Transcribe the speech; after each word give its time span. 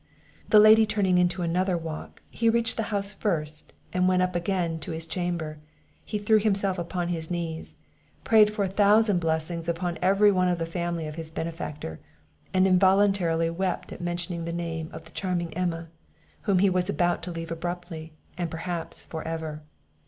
The 0.49 0.57
lady 0.57 0.87
turning 0.87 1.19
into 1.19 1.43
another 1.43 1.77
walk, 1.77 2.23
he 2.31 2.49
reached 2.49 2.75
the 2.75 2.81
house 2.89 3.13
first, 3.13 3.71
and 3.93 4.07
went 4.07 4.23
up 4.23 4.35
again 4.35 4.79
to 4.79 4.89
his 4.91 5.05
chamber; 5.05 5.59
he 6.03 6.17
threw 6.17 6.39
himself 6.39 6.79
upon 6.79 7.09
his 7.09 7.29
knees; 7.29 7.77
prayed 8.23 8.51
for 8.51 8.63
a 8.63 8.67
thousand 8.67 9.19
blessings 9.19 9.69
upon 9.69 9.99
every 10.01 10.31
one 10.31 10.47
of 10.47 10.57
the 10.57 10.65
family 10.65 11.05
of 11.05 11.17
his 11.17 11.29
benefactor, 11.29 11.99
and 12.51 12.65
involuntarily 12.65 13.51
wept 13.51 13.91
at 13.93 14.01
mentioning 14.01 14.45
the 14.45 14.51
name 14.51 14.89
of 14.91 15.03
the 15.05 15.11
charming 15.11 15.53
Emma, 15.53 15.89
whom 16.45 16.57
he 16.57 16.69
was 16.71 16.89
about 16.89 17.21
to 17.21 17.31
leave 17.31 17.51
abruptly, 17.51 18.11
and 18.39 18.49
perhaps 18.49 19.03
for 19.03 19.21
ever. 19.27 19.61